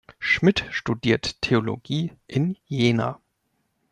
[0.17, 3.21] Schmidt studierte Theologie in Jena.